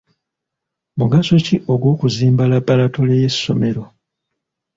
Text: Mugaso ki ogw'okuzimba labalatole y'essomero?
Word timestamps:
Mugaso 0.99 1.35
ki 1.45 1.55
ogw'okuzimba 1.73 2.43
labalatole 2.51 3.13
y'essomero? 3.21 3.83